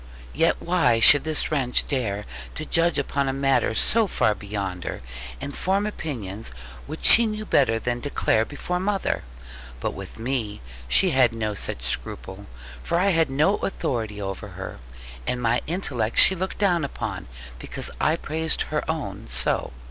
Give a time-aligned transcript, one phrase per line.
[0.33, 5.01] Yet why should this wench dare to judge upon a matter so far beyond her,
[5.39, 6.51] and form opinions
[6.87, 9.23] which she knew better than declare before mother?
[9.79, 12.47] But with me she had no such scruple,
[12.81, 14.79] for I had no authority over her;
[15.27, 17.27] and my intellect she looked down upon,
[17.59, 19.71] because I praised her own so.